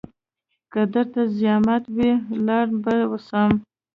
[0.71, 2.11] که درته زيامت وي
[2.45, 2.93] لاړ به
[3.27, 3.51] سم.